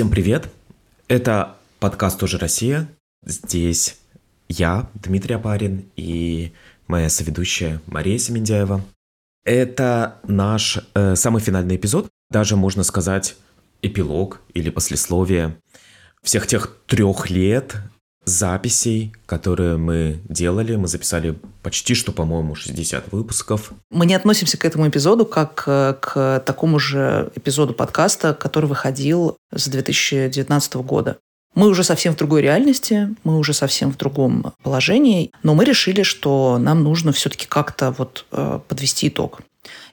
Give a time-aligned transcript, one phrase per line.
[0.00, 0.48] Всем привет!
[1.08, 2.88] Это подкаст «Тоже Россия».
[3.22, 3.98] Здесь
[4.48, 6.54] я, Дмитрий Апарин, и
[6.86, 8.82] моя соведущая Мария Семендяева.
[9.44, 13.36] Это наш э, самый финальный эпизод, даже можно сказать
[13.82, 15.58] эпилог или послесловие
[16.22, 17.76] всех тех трех лет
[18.24, 20.76] записей, которые мы делали.
[20.76, 23.72] Мы записали почти что, по-моему, 60 выпусков.
[23.90, 29.36] Мы не относимся к этому эпизоду как э, к такому же эпизоду подкаста, который выходил
[29.52, 31.18] с 2019 года.
[31.54, 36.04] Мы уже совсем в другой реальности, мы уже совсем в другом положении, но мы решили,
[36.04, 39.40] что нам нужно все-таки как-то вот э, подвести итог.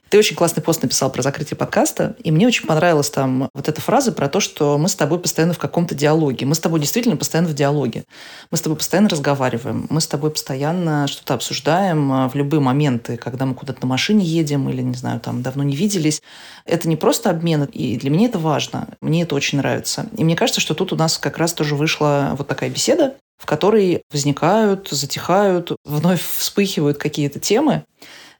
[0.08, 3.80] Ты очень классный пост написал про закрытие подкаста, и мне очень понравилась там вот эта
[3.82, 6.46] фраза про то, что мы с тобой постоянно в каком-то диалоге.
[6.46, 8.04] Мы с тобой действительно постоянно в диалоге.
[8.50, 9.86] Мы с тобой постоянно разговариваем.
[9.90, 14.24] Мы с тобой постоянно что-то обсуждаем а, в любые моменты, когда мы куда-то на машине
[14.24, 16.22] едем или, не знаю, там давно не виделись.
[16.64, 18.88] Это не просто обмен, и для меня это важно.
[19.02, 20.06] Мне это очень нравится.
[20.16, 23.44] И мне кажется, что тут у нас как раз тоже вышла вот такая беседа, в
[23.44, 27.84] которой возникают, затихают, вновь вспыхивают какие-то темы,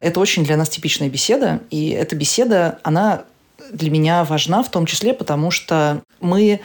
[0.01, 3.25] это очень для нас типичная беседа, и эта беседа, она
[3.73, 6.61] для меня важна в том числе, потому что мы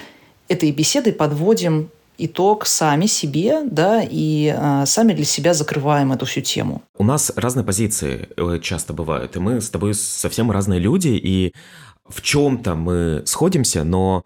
[0.48, 6.42] этой беседой подводим итог сами себе, да, и э, сами для себя закрываем эту всю
[6.42, 6.84] тему.
[6.98, 11.54] У нас разные позиции э, часто бывают, и мы с тобой совсем разные люди, и
[12.08, 14.24] в чем-то мы сходимся, но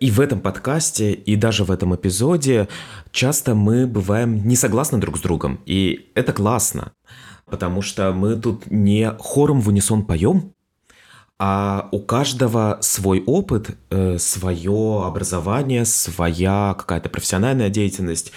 [0.00, 2.68] и в этом подкасте, и даже в этом эпизоде
[3.10, 6.92] часто мы бываем не согласны друг с другом, и это классно
[7.50, 10.54] потому что мы тут не хором в унисон поем,
[11.38, 18.32] а у каждого свой опыт, э, свое образование, своя какая-то профессиональная деятельность,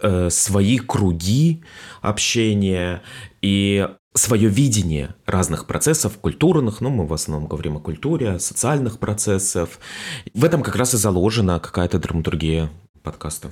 [0.00, 1.64] э, свои круги
[2.00, 3.02] общения.
[3.42, 9.80] И свое видение разных процессов культурных, ну, мы в основном говорим о культуре, социальных процессов.
[10.32, 12.70] В этом как раз и заложена какая-то драматургия
[13.02, 13.50] подкаста.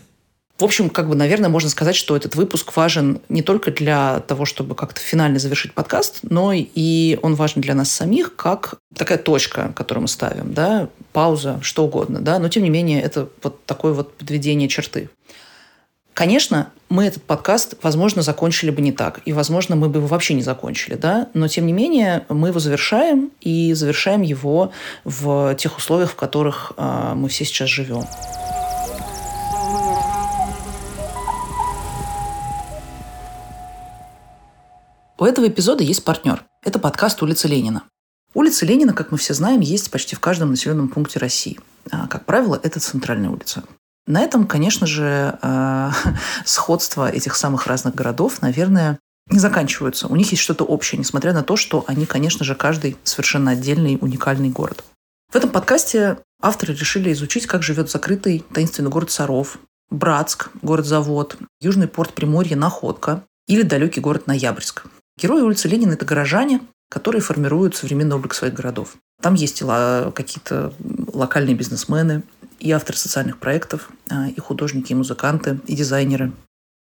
[0.58, 4.44] В общем, как бы, наверное, можно сказать, что этот выпуск важен не только для того,
[4.44, 9.72] чтобы как-то финально завершить подкаст, но и он важен для нас самих, как такая точка,
[9.74, 13.92] которую мы ставим, да, пауза, что угодно, да, но тем не менее это вот такое
[13.92, 15.10] вот подведение черты.
[16.14, 20.34] Конечно, мы этот подкаст, возможно, закончили бы не так, и, возможно, мы бы его вообще
[20.34, 24.72] не закончили, да, но, тем не менее, мы его завершаем, и завершаем его
[25.04, 28.04] в тех условиях, в которых э, мы все сейчас живем.
[35.18, 36.44] У этого эпизода есть партнер.
[36.62, 37.84] Это подкаст «Улица Ленина».
[38.34, 41.58] Улица Ленина, как мы все знаем, есть почти в каждом населенном пункте России.
[41.90, 43.62] А, как правило, это центральная улица.
[44.06, 45.92] На этом, конечно же, а,
[46.44, 48.98] сходство этих самых разных городов, наверное,
[49.30, 50.08] не заканчиваются.
[50.08, 53.98] У них есть что-то общее, несмотря на то, что они, конечно же, каждый совершенно отдельный,
[54.00, 54.84] уникальный город.
[55.32, 59.58] В этом подкасте авторы решили изучить, как живет закрытый таинственный город Саров,
[59.90, 64.84] Братск, город-завод, южный порт Приморья, Находка или далекий город Ноябрьск.
[65.18, 68.96] Герои улицы Ленина– это горожане, которые формируют современный облик своих городов.
[69.20, 70.74] Там есть какие-то
[71.12, 72.22] локальные бизнесмены,
[72.62, 76.32] и авторы социальных проектов, а, и художники, и музыканты, и дизайнеры.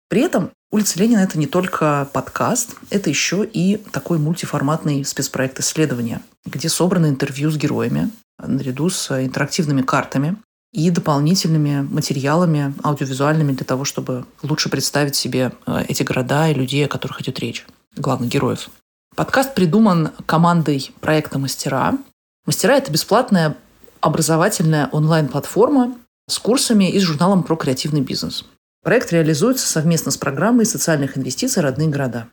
[0.08, 6.22] При этом улица Ленина– это не только подкаст, это еще и такой мультиформатный спецпроект исследования,
[6.46, 10.38] где собраны интервью с героями наряду с интерактивными картами
[10.72, 16.86] и дополнительными материалами аудиовизуальными для того, чтобы лучше представить себе а, эти города и людей,
[16.86, 17.66] о которых идет речь
[17.98, 18.70] главных героев.
[19.16, 21.98] Подкаст придуман командой проекта «Мастера».
[22.46, 23.58] «Мастера»— это бесплатная
[24.06, 25.96] образовательная онлайн-платформа
[26.30, 28.46] с курсами и с журналом про креативный бизнес.
[28.84, 32.28] Проект реализуется совместно с программой социальных инвестиций «Родные города».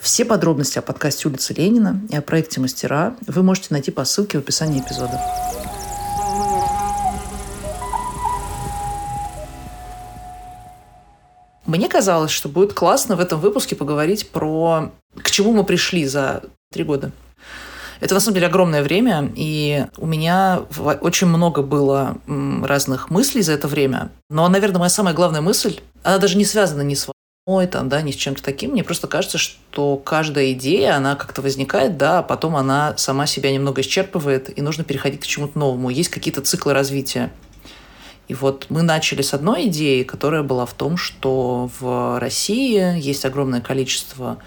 [0.00, 4.38] Все подробности о подкасте «Улица Ленина» и о проекте «Мастера» вы можете найти по ссылке
[4.38, 5.20] в описании эпизода.
[11.66, 16.44] Мне казалось, что будет классно в этом выпуске поговорить про к чему мы пришли за
[16.70, 17.10] три года.
[18.00, 20.62] Это, на самом деле, огромное время, и у меня
[21.00, 24.10] очень много было разных мыслей за это время.
[24.28, 27.08] Но, наверное, моя самая главная мысль, она даже не связана ни с
[27.46, 28.72] войной, там, да, ни с чем-то таким.
[28.72, 33.52] Мне просто кажется, что каждая идея, она как-то возникает, да, а потом она сама себя
[33.52, 35.90] немного исчерпывает, и нужно переходить к чему-то новому.
[35.90, 37.30] Есть какие-то циклы развития.
[38.28, 43.24] И вот мы начали с одной идеи, которая была в том, что в России есть
[43.24, 44.38] огромное количество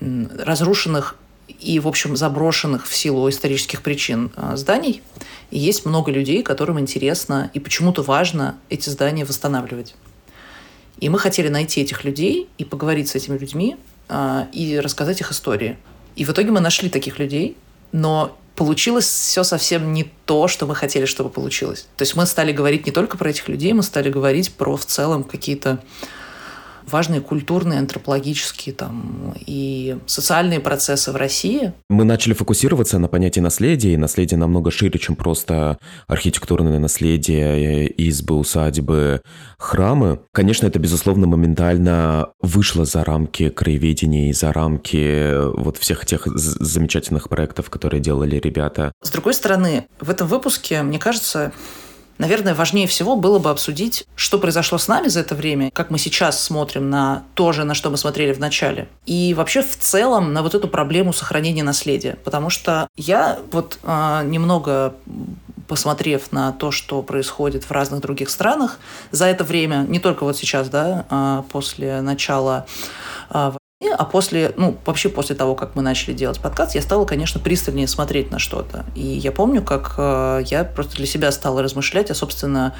[0.00, 1.16] разрушенных
[1.48, 5.02] и, в общем, заброшенных в силу исторических причин а, зданий.
[5.50, 9.94] И есть много людей, которым интересно и почему-то важно эти здания восстанавливать.
[11.00, 13.76] И мы хотели найти этих людей и поговорить с этими людьми
[14.08, 15.78] а, и рассказать их истории.
[16.16, 17.56] И в итоге мы нашли таких людей,
[17.92, 21.86] но получилось все совсем не то, что мы хотели, чтобы получилось.
[21.96, 24.84] То есть мы стали говорить не только про этих людей, мы стали говорить про в
[24.84, 25.80] целом какие-то
[26.90, 31.72] важные культурные, антропологические там, и социальные процессы в России.
[31.88, 38.36] Мы начали фокусироваться на понятии наследия, и наследие намного шире, чем просто архитектурное наследие, избы,
[38.36, 39.22] усадьбы,
[39.58, 40.20] храмы.
[40.32, 47.28] Конечно, это, безусловно, моментально вышло за рамки краеведения и за рамки вот всех тех замечательных
[47.28, 48.92] проектов, которые делали ребята.
[49.02, 51.52] С другой стороны, в этом выпуске, мне кажется,
[52.18, 55.98] Наверное, важнее всего было бы обсудить, что произошло с нами за это время, как мы
[55.98, 58.88] сейчас смотрим на то же, на что мы смотрели в начале.
[59.06, 62.18] И вообще в целом на вот эту проблему сохранения наследия.
[62.24, 64.94] Потому что я вот э, немного
[65.68, 68.78] посмотрев на то, что происходит в разных других странах
[69.10, 72.66] за это время, не только вот сейчас, да, а, после начала
[73.98, 77.86] а, после, ну, вообще после того, как мы начали делать подкаст, я стала, конечно, пристальнее
[77.86, 78.84] смотреть на что-то.
[78.96, 82.74] И я помню, как э, я просто для себя стала размышлять, а, собственно,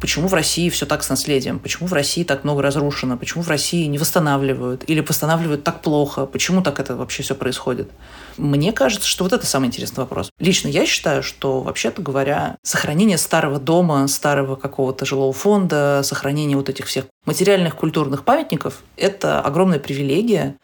[0.00, 3.48] почему в России все так с наследием, почему в России так много разрушено, почему в
[3.48, 7.90] России не восстанавливают или восстанавливают так плохо, почему так это вообще все происходит.
[8.36, 10.30] Мне кажется, что вот это самый интересный вопрос.
[10.38, 16.68] Лично я считаю, что, вообще-то говоря, сохранение старого дома, старого какого-то жилого фонда, сохранение вот
[16.68, 20.56] этих всех материальных культурных памятников– это огромная привилегия,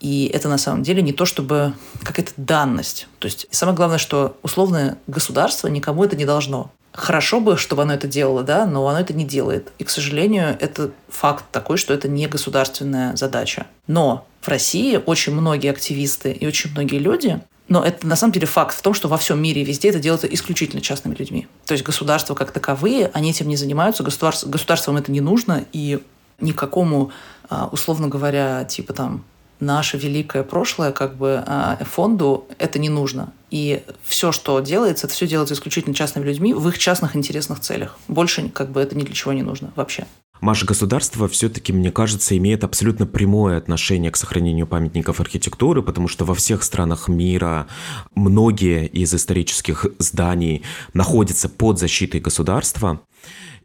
[0.00, 1.72] и это на самом деле не то, чтобы
[2.02, 3.08] какая-то данность.
[3.20, 6.70] То есть самое главное, что условное государство никому это не должно.
[6.94, 9.72] Хорошо бы, чтобы оно это делало, да, но оно это не делает.
[9.78, 13.66] И, к сожалению, это факт такой, что это не государственная задача.
[13.88, 18.46] Но в России очень многие активисты и очень многие люди но это на самом деле
[18.46, 21.48] факт в том, что во всем мире везде это делается исключительно частными людьми.
[21.64, 26.00] То есть государства как таковые, они этим не занимаются, государств, государствам это не нужно, и
[26.40, 27.10] никакому,
[27.48, 29.24] а, условно говоря, типа там
[29.60, 33.32] наше великое прошлое, как бы а, фонду это не нужно.
[33.50, 37.96] И все, что делается, это все делается исключительно частными людьми в их частных интересных целях.
[38.08, 40.06] Больше как бы это ни для чего не нужно вообще.
[40.40, 46.24] Маш, государство все-таки, мне кажется, имеет абсолютно прямое отношение к сохранению памятников архитектуры, потому что
[46.24, 47.66] во всех странах мира
[48.14, 50.62] многие из исторических зданий
[50.92, 53.00] находятся под защитой государства.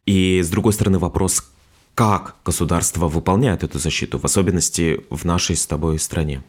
[0.05, 1.43] И, с другой стороны, вопрос,
[1.99, 6.41] как государство выполняет эту защиту, в особенности в нашей с тобой стране.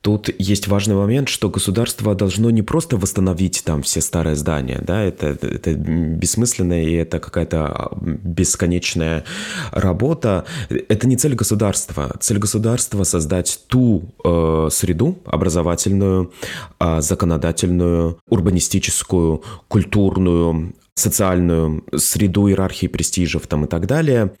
[0.00, 5.02] Тут есть важный момент, что государство должно не просто восстановить там все старые здания, да,
[5.02, 9.24] это, это бессмысленно и это какая-то а, бесконечная
[9.72, 10.46] работа.
[10.70, 12.16] Это не цель государства.
[12.20, 16.32] Цель государства создать ту э, среду образовательную,
[16.80, 24.32] э, законодательную, урбанистическую, культурную, социальную среду иерархии престижев там и так далее,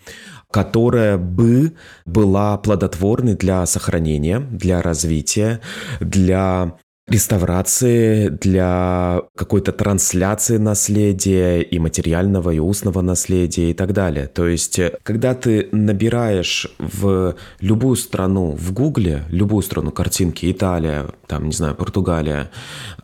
[0.50, 1.74] которая бы
[2.06, 5.60] была плодотворной для сохранения, для развития,
[6.00, 6.76] для
[7.08, 14.26] реставрации, для какой-то трансляции наследия и материального, и устного наследия и так далее.
[14.26, 21.06] То есть, э, когда ты набираешь в любую страну в Гугле, любую страну картинки, Италия,
[21.26, 22.50] там, не знаю, Португалия,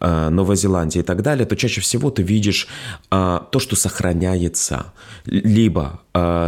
[0.00, 2.68] э, Новая Зеландия и так далее, то чаще всего ты видишь
[3.10, 4.92] э, то, что сохраняется.
[5.24, 6.00] Либо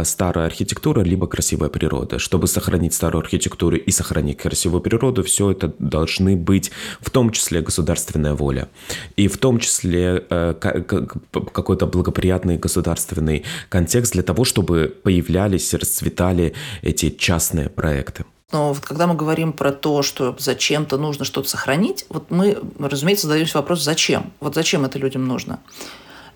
[0.05, 2.19] старая архитектура, либо красивая природа.
[2.19, 6.71] Чтобы сохранить старую архитектуру и сохранить красивую природу, все это должны быть
[7.01, 8.67] в том числе числе государственная воля,
[9.15, 17.09] и в том числе э, какой-то благоприятный государственный контекст для того, чтобы появлялись, расцветали эти
[17.09, 18.25] частные проекты.
[18.51, 23.27] Но вот когда мы говорим про то, что зачем-то нужно что-то сохранить, вот мы, разумеется,
[23.27, 24.31] задаемся вопрос, зачем?
[24.39, 25.59] Вот зачем это людям нужно?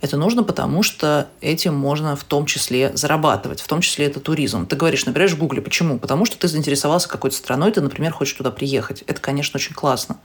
[0.02, 4.66] Это нужно, потому что этим можно в том числе зарабатывать, в том числе это туризм.
[4.66, 6.00] Ты говоришь, набираешь в Гугле, почему?
[6.00, 9.04] Потому что ты заинтересовался какой-то страной, ты, например, хочешь туда приехать.
[9.04, 10.18] Это, конечно, очень классно.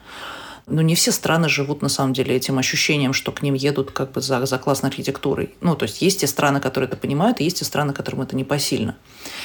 [0.68, 4.10] Но не все страны живут на самом деле этим ощущением, что к ним едут как
[4.10, 5.54] бы за, за классной архитектурой.
[5.60, 8.34] Ну, то есть есть те страны, которые это понимают, и есть те страны, которым это
[8.34, 8.96] не посильно.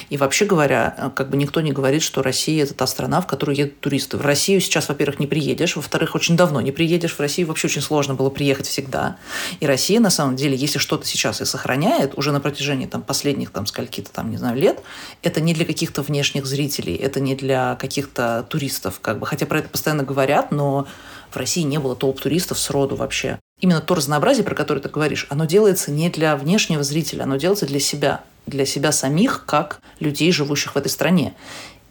[0.09, 3.55] И вообще говоря, как бы никто не говорит, что Россия– это та страна, в которую
[3.55, 4.17] едут туристы.
[4.17, 7.13] В Россию сейчас, во-первых, не приедешь, во-вторых, очень давно не приедешь.
[7.13, 9.17] В Россию вообще очень сложно было приехать всегда.
[9.59, 13.51] И Россия, на самом деле, если что-то сейчас и сохраняет, уже на протяжении там, последних
[13.51, 14.81] там, скольки-то там, не знаю, лет,
[15.21, 18.99] это не для каких-то внешних зрителей, это не для каких-то туристов.
[19.01, 19.27] Как бы.
[19.27, 20.87] Хотя про это постоянно говорят, но
[21.31, 23.39] в России не было толп туристов с роду вообще.
[23.59, 27.65] Именно то разнообразие, про которое ты говоришь, оно делается не для внешнего зрителя, оно делается
[27.65, 31.33] для себя, для себя самих, как людей, живущих в этой стране.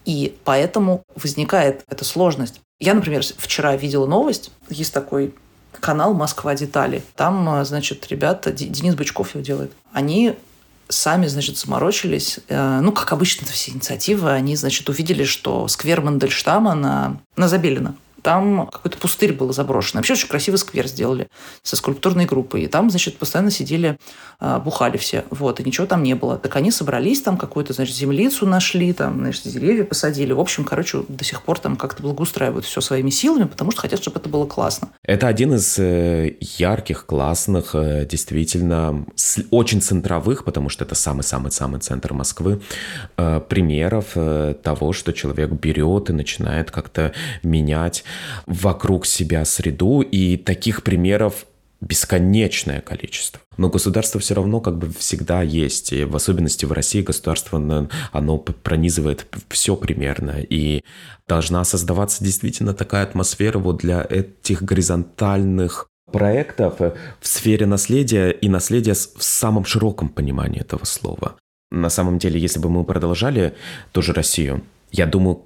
[0.04, 2.60] И поэтому возникает эта сложность.
[2.80, 5.34] Я, например, вчера видела новость, есть такой
[5.78, 6.54] канал «Москва.
[6.54, 7.02] Детали».
[7.14, 10.36] Там, значит, ребята, Денис Бычков его делает, они
[10.88, 12.40] сами, значит, заморочились.
[12.48, 14.32] Э, ну, как обычно, все инициативы.
[14.32, 19.98] Они, значит, увидели, что сквер Мандельштама на, на Забелина Там какой-то пустырь был заброшен.
[19.98, 21.28] Вообще очень красивый сквер сделали
[21.62, 22.62] со скульптурной группой.
[22.62, 23.98] И там, значит, постоянно сидели,
[24.38, 25.24] а, бухали все.
[25.30, 26.36] Вот, и ничего там не было.
[26.36, 30.32] Так они собрались, там какую-то, значит, землицу нашли, там, значит, деревья посадили.
[30.32, 34.00] В общем, короче, до сих пор там как-то благоустраивают все своими силами, потому что хотят,
[34.00, 34.90] чтобы это было классно.
[35.04, 39.04] Это один из э, ярких, классных, э, действительно,
[39.50, 42.60] очень центровых, потому что это самый-самый-самый центр Москвы,
[43.16, 44.16] э, примеров
[44.62, 47.12] того, что человек берет и начинает как-то
[47.42, 48.04] менять
[48.46, 50.00] вокруг себя среду.
[50.00, 51.46] И таких примеров
[51.80, 53.40] бесконечное количество.
[53.56, 55.92] Но государство все равно как бы всегда есть.
[55.92, 60.40] И в особенности в России государство, оно пронизывает все примерно.
[60.40, 60.82] И
[61.26, 68.94] должна создаваться действительно такая атмосфера вот для этих горизонтальных проектов в сфере наследия и наследия
[68.94, 71.36] в самом широком понимании этого слова.
[71.70, 73.54] На самом деле, если бы мы продолжали
[73.92, 75.40] тоже Россию, я думаю,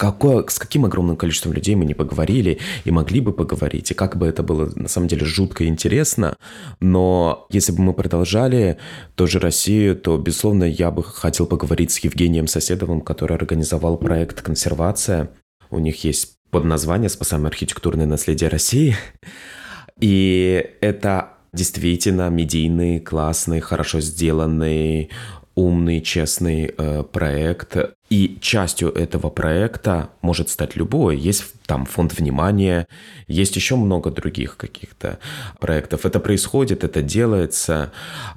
[0.00, 4.16] какое, с каким огромным количеством людей мы не поговорили и могли бы поговорить, и как
[4.16, 6.38] бы это было на самом деле жутко интересно.
[6.80, 8.78] Но если бы мы продолжали
[9.14, 15.32] тоже Россию, то, безусловно, я бы хотел поговорить с Евгением Соседовым, который организовал проект «Консервация».
[15.68, 18.96] У них есть подназвание «Спасаем архитектурное наследие России».
[20.00, 25.10] И это действительно медийный, классный, хорошо сделанный,
[25.54, 27.76] умный, честный э, проект.
[28.10, 31.14] И частью этого проекта может стать любое.
[31.14, 32.88] Есть там фонд внимания,
[33.28, 35.20] есть еще много других каких-то
[35.60, 36.04] проектов.
[36.04, 37.92] Это происходит, это делается.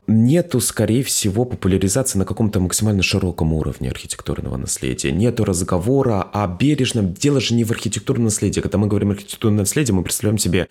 [0.05, 5.11] Нету, скорее всего, популяризации на каком-то максимально широком уровне архитектурного наследия.
[5.11, 7.15] Нету разговора о бережном.
[7.15, 8.61] Дело же не в архитектурном наследии.
[8.61, 10.67] Когда мы говорим архитектурное наследие, мы представляем себе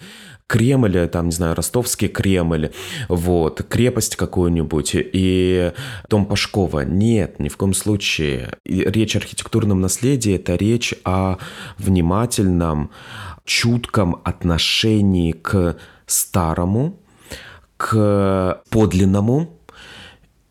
[0.47, 2.71] Кремль, там, не знаю, ростовский Кремль,
[3.09, 5.73] вот, крепость какую-нибудь и
[6.09, 6.85] дом Пашкова.
[6.85, 8.51] Нет, ни в коем случае.
[8.93, 11.39] Речь о архитектурном наследии– это речь о
[11.79, 12.91] внимательном,
[13.45, 16.99] чутком отношении к старому,
[17.79, 19.57] к подлинному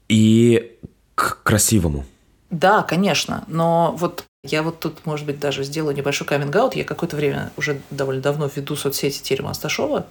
[0.09, 0.77] и
[1.13, 2.03] к красивому.
[2.49, 6.75] Да, конечно, но вот я вот тут, может быть, даже сделаю небольшой каминг -аут.
[6.75, 10.07] Я какое-то время уже довольно давно веду соцсети Терема Асташова.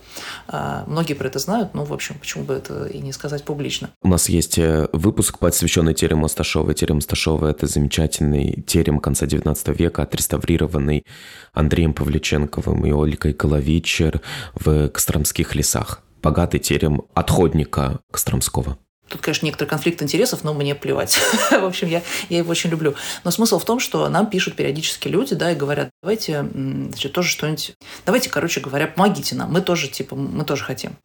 [0.46, 3.90] А, многие про это знают, ну, в общем, почему бы это и не сказать публично.
[4.02, 6.74] У нас есть э, выпуск, посвященный Терему Асташова.
[6.74, 11.04] Терем Асташова– это замечательный терем конца XIX века, отреставрированный
[11.52, 14.20] Андреем Павличенковым и Ольгой Коловичер
[14.54, 16.02] в Костромских лесах.
[16.22, 18.78] Богатый терем отходника Костромского.
[19.10, 21.18] Тут, конечно, некоторый конфликт интересов, но мне плевать.
[21.50, 22.94] в общем, я, я его очень люблю.
[23.24, 27.28] Но смысл в том, что нам пишут периодически люди, да, и говорят, давайте, значит, тоже
[27.28, 27.74] что-нибудь,
[28.06, 30.96] давайте, короче говоря, помогите нам, мы тоже, типа, мы тоже хотим.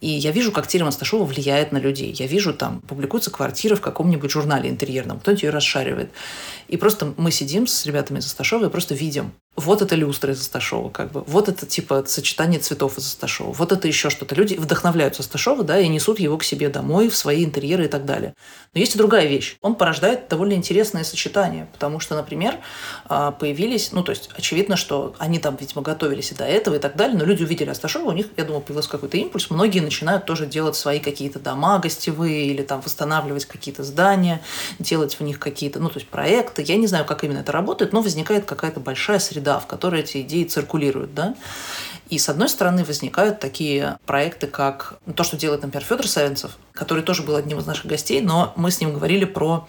[0.00, 2.12] И я вижу, как Терем Асташова влияет на людей.
[2.12, 6.10] Я вижу, там публикуется квартира в каком-нибудь журнале интерьерном, кто-нибудь ее расшаривает.
[6.68, 10.40] И просто мы сидим с ребятами из Асташова и просто видим, вот это люстра из
[10.40, 14.34] Асташова, как бы, вот это типа сочетание цветов из Асташова, вот это еще что-то.
[14.34, 18.04] Люди вдохновляются Асташова, да, и несут его к себе домой, в свои интерьеры и так
[18.04, 18.34] далее.
[18.74, 19.56] Но есть и другая вещь.
[19.62, 22.58] Он порождает довольно интересное сочетание, потому что, например,
[23.06, 26.78] а, появились, ну, то есть, очевидно, что они там, видимо, готовились и до этого и
[26.78, 30.26] так далее, но люди увидели Асташова, у них, я думаю, появился какой-то импульс, многие начинают
[30.26, 34.42] тоже делать свои какие-то дома гостевые или там восстанавливать какие-то здания,
[34.78, 36.62] делать в них какие-то, ну, то есть проекты.
[36.62, 40.00] Я не знаю, как именно это работает, но возникает какая-то большая среда среда, в которой
[40.00, 41.34] эти идеи циркулируют, да.
[42.08, 46.56] И с одной стороны возникают такие проекты, как ну, то, что делает, например, Федор Савинцев,
[46.72, 49.66] который тоже был одним из наших гостей, но мы с ним говорили про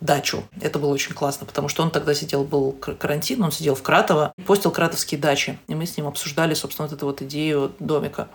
[0.00, 0.44] дачу.
[0.60, 4.32] Это было очень классно, потому что он тогда сидел, был карантин, он сидел в Кратово,
[4.46, 8.28] постил кратовские дачи, и мы с ним обсуждали, собственно, вот эту вот идею домика.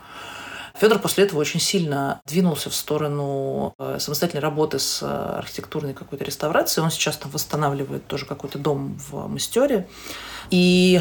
[0.81, 6.23] Федор после этого очень сильно двинулся в сторону э, самостоятельной работы с э, архитектурной какой-то
[6.23, 6.83] реставрацией.
[6.83, 9.88] Он сейчас там восстанавливает тоже какой-то дом в Мастере.
[10.50, 11.00] И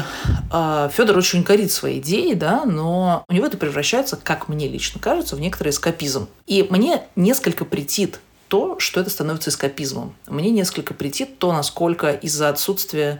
[0.53, 5.01] э, Федор очень горит своей идеей, да, но у него это превращается, как мне лично
[5.01, 6.29] кажется, в некоторый эскапизм.
[6.45, 8.19] И мне несколько претит
[8.49, 10.13] то, что это становится эскапизмом.
[10.27, 13.19] Мне несколько претит то, насколько из-за отсутствия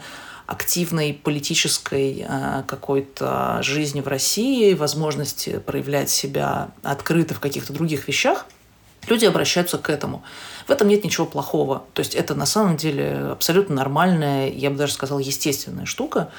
[0.52, 8.46] активной политической э, какой-то жизни в России, возможности проявлять себя открыто в каких-то других вещах,
[9.08, 10.24] люди обращаются к этому.
[10.68, 11.84] В этом нет ничего плохого.
[11.94, 16.32] То есть это на самом деле абсолютно нормальная, я бы даже сказала, естественная штука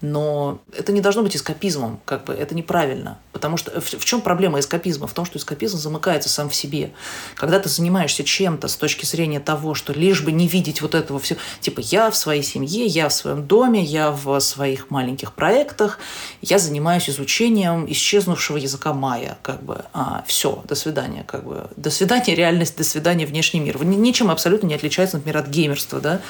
[0.00, 3.18] но это не должно быть эскапизмом, как бы это неправильно.
[3.32, 5.06] Потому что в, в чем проблема эскапизма?
[5.06, 6.92] В том, что эскапизм замыкается сам в себе.
[7.34, 11.18] Когда ты занимаешься чем-то с точки зрения того, что лишь бы не видеть вот этого
[11.18, 15.98] всего, типа я в своей семье, я в своем доме, я в своих маленьких проектах,
[16.42, 21.90] я занимаюсь изучением исчезнувшего языка майя, как бы, а, все, до свидания, как бы, до
[21.90, 23.82] свидания реальность, до свидания внешний мир.
[23.84, 26.20] Ничем абсолютно не отличается, например, от геймерства, да,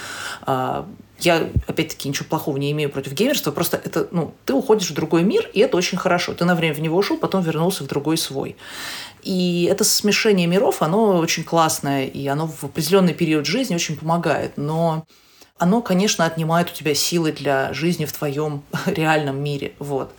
[0.42, 0.86] а,
[1.20, 5.24] Я, опять-таки, ничего плохого не имею против геймерства, просто это, ну, ты уходишь в другой
[5.24, 6.32] мир, и это очень хорошо.
[6.32, 8.56] Ты на время в него ушел, потом вернулся в другой свой.
[9.22, 14.52] И это смешение миров, оно очень классное, и оно в определенный период жизни очень помогает.
[14.56, 15.06] Но
[15.58, 19.72] оно, конечно, отнимает у тебя силы для жизни в твоем реальном мире.
[19.78, 20.12] Вот.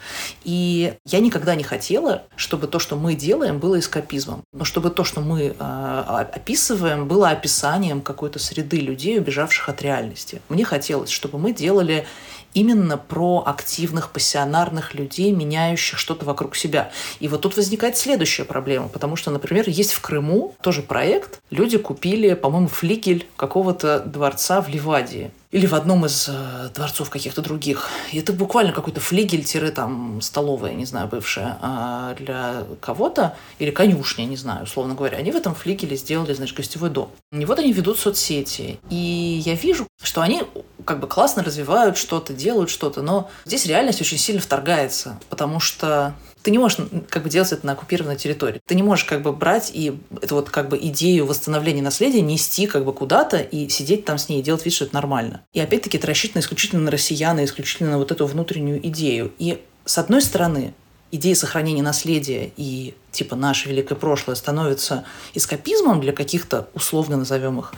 [0.44, 4.44] И я никогда не хотела, чтобы то, что мы делаем, было эскапизмом.
[4.54, 10.42] Но чтобы то, что мы э, описываем, было описанием какой-то среды людей, убежавших от реальности.
[10.50, 12.06] Мне хотелось, чтобы мы делали
[12.54, 16.92] именно про активных, пассионарных людей, меняющих что-то вокруг себя.
[17.20, 21.42] И вот тут возникает следующая проблема, потому что, например, есть в Крыму тоже проект.
[21.50, 27.42] Люди купили, по-моему, флигель какого-то дворца в Ливадии или в одном из э, дворцов каких-то
[27.42, 27.90] других.
[28.12, 34.38] И это буквально какой-то флигель-там столовая, не знаю, бывшая, а для кого-то, или конюшня, не
[34.38, 35.18] знаю, условно говоря.
[35.18, 37.12] Они в этом флигеле сделали, значит, гостевой дом.
[37.32, 38.80] И вот они ведут соцсети.
[38.92, 40.44] И я вижу, что они
[40.86, 46.14] как бы классно развивают что-то, делают что-то, но здесь реальность очень сильно вторгается, потому что
[46.50, 46.80] ты не можешь
[47.12, 48.60] как бы делать это на оккупированной территории.
[48.66, 52.66] Ты не можешь как бы брать и эту вот как бы идею восстановления наследия нести
[52.66, 55.42] как бы куда-то и сидеть там с ней и делать вид, что это нормально.
[55.54, 59.32] И опять-таки это рассчитано исключительно на россиян и исключительно на вот эту внутреннюю идею.
[59.38, 60.74] И с одной стороны,
[61.12, 67.74] идея сохранения наследия и типа наше великое прошлое становится эскапизмом для каких-то, условно назовем их,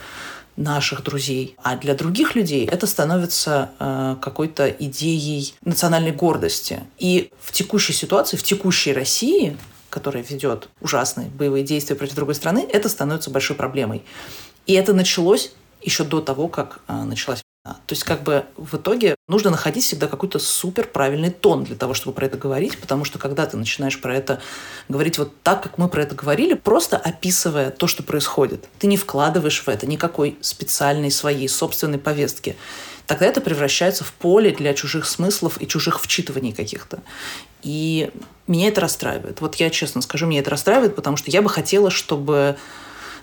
[0.56, 1.56] наших друзей.
[1.64, 6.82] А для других людей это становится э, какой-то идеей национальной гордости.
[7.00, 9.58] И в текущей ситуации, в текущей России,
[9.90, 14.04] которая ведет ужасные боевые действия против другой страны, это становится большой проблемой.
[14.66, 19.14] И это началось еще до того, как э, началась то есть как бы в итоге
[19.28, 23.20] нужно находить всегда какой-то супер правильный тон для того, чтобы про это говорить, потому что
[23.20, 24.42] когда ты начинаешь про это
[24.90, 28.98] говорить вот так, как мы про это говорили, просто описывая то, что происходит, ты не
[28.98, 32.58] вкладываешь в это никакой специальной своей собственной повестки,
[33.06, 37.04] тогда это превращается в поле для чужих смыслов и чужих вчитываний каких-то.
[37.62, 38.10] И
[38.48, 39.40] меня это расстраивает.
[39.40, 42.58] Вот я честно скажу, меня это расстраивает, потому что я бы хотела, чтобы,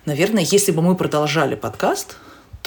[0.04, 2.14] наверное, если бы мы продолжали подкаст,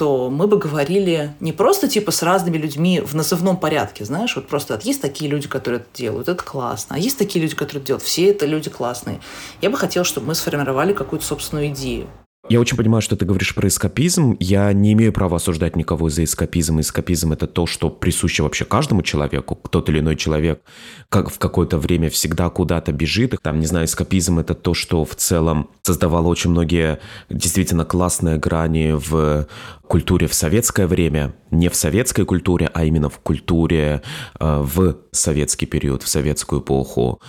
[0.02, 4.48] то мы бы говорили не просто типа с разными людьми в назывном порядке, знаешь, вот
[4.48, 7.86] просто есть такие люди, которые это делают, это классно, а есть такие люди, которые это
[7.86, 9.20] делают, все это люди классные.
[9.60, 12.08] Я бы хотела, чтобы мы сформировали какую-то собственную идею.
[12.48, 14.36] Я очень понимаю, что ты говоришь про эскапизм.
[14.40, 16.80] Я не имею права осуждать никого за эскапизм.
[16.80, 19.56] Эскапизм— это то, что присуще вообще каждому человеку.
[19.70, 20.60] Тот или иной человек
[21.08, 23.36] как в какое-то время всегда куда-то бежит.
[23.42, 26.98] Там, не знаю, эскапизм— это то, что в целом создавало очень многие
[27.30, 29.46] действительно классные грани в
[29.86, 31.34] культуре в советское время.
[31.52, 34.02] Не в советской культуре, а именно в культуре
[34.40, 37.20] э, в советский период, в советскую эпоху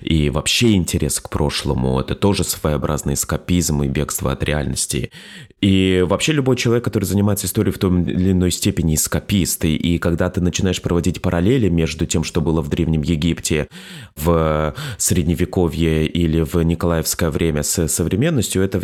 [0.00, 4.57] и вообще интерес к прошлому, это тоже своеобразный эскапизм и бегство от реальности.
[5.60, 9.98] И вообще любой человек, который занимается историей в том или иной степени эскапист, и, и
[9.98, 13.68] когда ты начинаешь проводить параллели между тем, что было в Древнем Египте,
[14.16, 18.80] в Средневековье или в Николаевское время с современностью, это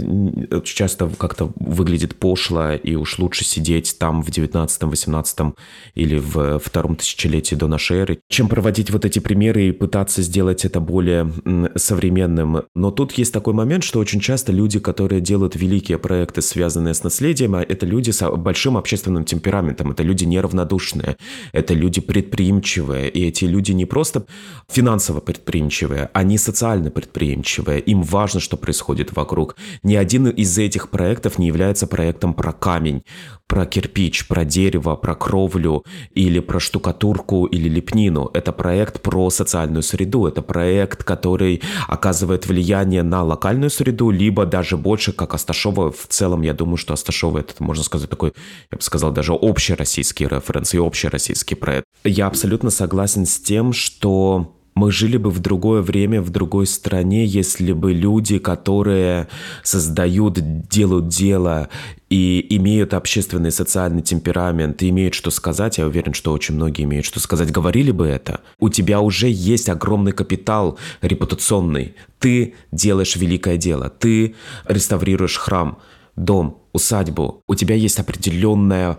[0.65, 5.55] часто как-то выглядит пошло, и уж лучше сидеть там в 19-18
[5.95, 10.65] или в втором тысячелетии до нашей эры, чем проводить вот эти примеры и пытаться сделать
[10.65, 11.33] это более
[11.77, 12.63] современным.
[12.75, 17.05] Но тут есть такой момент, что очень часто люди, которые делают великие проекты, связанные с
[17.05, 21.17] наследием, а это люди с большим общественным темпераментом, это люди неравнодушные,
[21.53, 24.27] это люди предприимчивые, и эти люди не просто
[24.69, 29.57] финансово предприимчивые, они социально предприимчивые, им важно, что происходит вокруг.
[29.83, 33.03] Ни один из этих проектов не является проектом про камень,
[33.47, 38.31] про кирпич, про дерево, про кровлю или про штукатурку или лепнину.
[38.35, 44.77] Это проект про социальную среду, это проект, который оказывает влияние на локальную среду, либо даже
[44.77, 48.33] больше, как Асташова в целом, я думаю, что Асташова это, можно сказать, такой,
[48.71, 51.87] я бы сказал, даже общероссийский референс и общероссийский проект.
[52.03, 57.25] Я абсолютно согласен с тем, что мы жили бы в другое время, в другой стране,
[57.25, 59.29] если бы люди, которые
[59.63, 61.69] создают, делают дело
[62.11, 67.07] и имеют общественный социальный темперамент, и имеют что сказать, я уверен, что очень многие имеют
[67.07, 68.41] что сказать, говорили бы это.
[68.59, 71.95] У тебя уже есть огромный капитал репутационный.
[72.19, 73.91] Ты делаешь великое дело.
[73.91, 74.35] Ты
[74.67, 75.79] реставрируешь храм,
[76.17, 77.43] дом, усадьбу.
[77.47, 78.99] У тебя есть определенное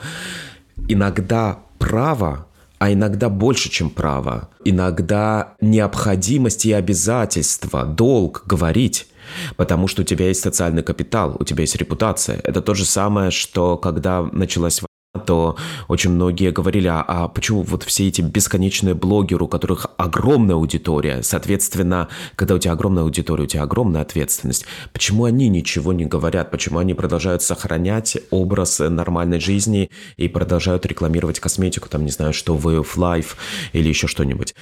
[0.87, 2.47] иногда право
[2.85, 4.49] а иногда больше, чем право.
[4.63, 9.07] Иногда необходимость и обязательство, долг говорить.
[9.57, 12.39] Потому что у тебя есть социальный капитал, у тебя есть репутация.
[12.43, 14.81] Это то же самое, что когда началась
[15.19, 20.55] то очень многие говорили, а, а почему вот все эти бесконечные блогеры, у которых огромная
[20.55, 26.05] аудитория, соответственно, когда у тебя огромная аудитория, у тебя огромная ответственность, почему они ничего не
[26.05, 32.33] говорят, почему они продолжают сохранять образ нормальной жизни и продолжают рекламировать косметику, там, не знаю,
[32.33, 33.35] что Way of Life
[33.73, 34.55] или еще что-нибудь.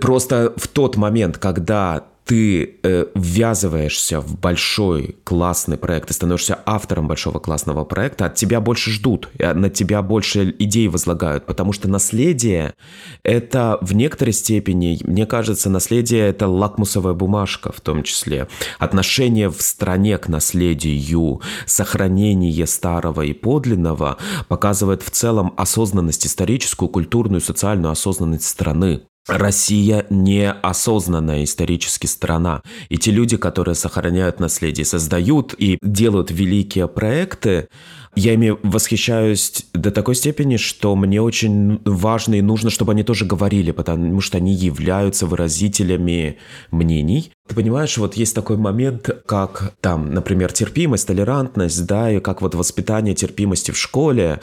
[0.00, 7.06] Просто в тот момент, когда ты э, ввязываешься в большой классный проект, ты становишься автором
[7.06, 12.74] большого классного проекта, от тебя больше ждут, на тебя больше идей возлагают, потому что наследие—
[13.22, 18.48] это в некоторой степени, мне кажется, наследие— это лакмусовая бумажка в том числе.
[18.78, 24.16] Отношение в стране к наследию, сохранение старого и подлинного
[24.48, 29.02] показывает в целом осознанность историческую, культурную, социальную осознанность страны.
[29.26, 32.62] Россия неосознанная исторически страна.
[32.88, 37.68] И те люди, которые сохраняют наследие, создают и делают великие проекты,
[38.16, 43.24] я ими восхищаюсь до такой степени, что мне очень важно и нужно, чтобы они тоже
[43.24, 46.38] говорили, потому что они являются выразителями
[46.70, 47.32] мнений.
[47.46, 52.54] Ты понимаешь, вот есть такой момент, как там, например, терпимость, толерантность, да, и как вот
[52.54, 54.40] воспитание терпимости в школе.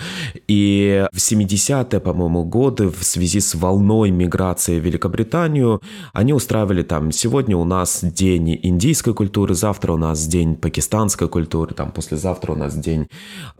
[0.47, 5.81] И в 70-е, по-моему, годы в связи с волной миграции в Великобританию
[6.13, 11.73] они устраивали там, сегодня у нас день индийской культуры, завтра у нас день пакистанской культуры,
[11.73, 13.07] там, послезавтра у нас день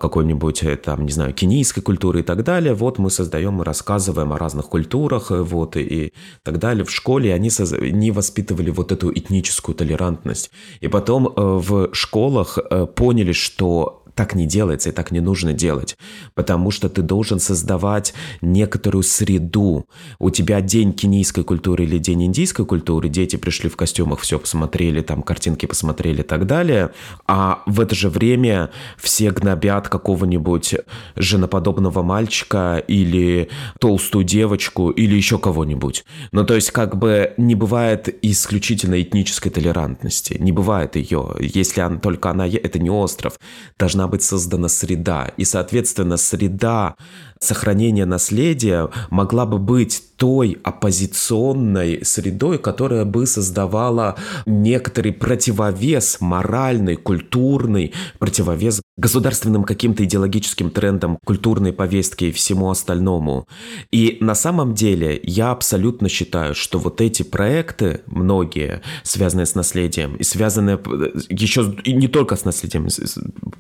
[0.02, 2.74] какой-нибудь, э, там, не знаю, кенийской культуры и так далее.
[2.74, 6.12] Вот мы создаем и рассказываем о разных культурах, э, вот, и,
[6.44, 6.84] так далее.
[6.84, 7.72] В школе они соз...
[7.72, 10.52] не воспитывали вот эту этническую толерантность.
[10.82, 12.58] И потом э, в школах
[12.96, 15.98] поняли, что так не делается и так не нужно делать,
[16.34, 19.86] потому что ты должен создавать некоторую среду.
[20.20, 25.02] У тебя день кенийской культуры или день индийской культуры, дети пришли в костюмах, все посмотрели,
[25.02, 26.92] там картинки посмотрели и так далее,
[27.28, 30.76] а в это же время все гнобят какого-нибудь
[31.16, 36.06] женоподобного мальчика или толстую девочку или еще кого-нибудь.
[36.32, 41.36] Ну, то есть как бы не бывает исключительно этнической толерантности, не бывает ее.
[41.40, 43.40] Если она, только она, это не остров,
[43.78, 45.32] должна должна быть создана среда.
[45.38, 46.96] И, соответственно, среда
[47.42, 57.94] сохранения наследия могла бы быть той оппозиционной средой, которая бы создавала некоторый противовес моральный, культурный,
[58.20, 63.48] противовес государственным каким-то идеологическим трендам, культурной повестке и всему остальному.
[63.92, 70.18] И на самом деле я абсолютно считаю, что вот эти проекты, многие, связанные с наследием,
[70.18, 70.80] и связанные
[71.30, 72.88] еще и не только с наследием,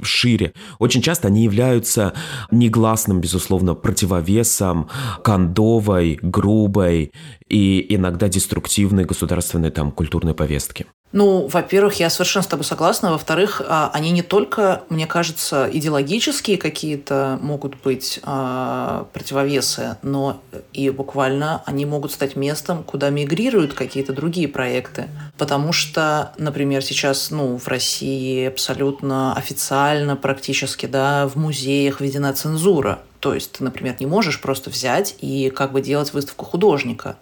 [0.03, 2.13] шире, очень часто они являются
[2.51, 4.89] негласным, безусловно, противовесом
[5.23, 7.11] кондовой, грубой
[7.47, 10.85] и иногда деструктивной государственной там культурной повестки.
[11.13, 13.11] Ну, во-первых, я совершенно с тобой согласна.
[13.11, 20.89] Во-вторых, а, они не только, мне кажется, идеологические какие-то могут быть а, противовесы, но и
[20.89, 25.09] буквально они могут стать местом, куда мигрируют какие-то другие проекты.
[25.37, 32.99] Потому что, например, сейчас ну, в России абсолютно официально практически да, в музеях введена цензура.
[33.19, 37.17] То есть ты, например, не можешь просто взять и как бы делать выставку художника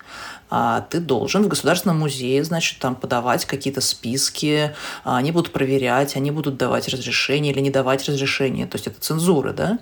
[0.89, 6.31] ты должен в Государственном музее, значит, там подавать какие-то списки, а они будут проверять, они
[6.31, 9.79] будут давать разрешение или не давать разрешение, то есть это цензура, да.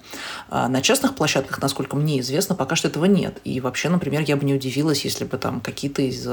[0.50, 3.40] А на частных площадках, насколько мне известно, пока что этого нет.
[3.44, 6.28] И вообще, например, я бы не удивилась, если бы там какие-то из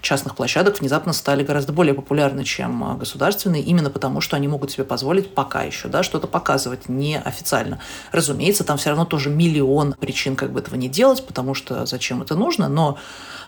[0.00, 4.70] частных площадок внезапно стали гораздо более популярны, чем а, государственные, именно потому, что они могут
[4.70, 7.80] себе позволить пока еще, да, что-то показывать неофициально.
[8.12, 12.22] Разумеется, там все равно тоже миллион причин как бы этого не делать, потому что зачем
[12.22, 12.98] это нужно, но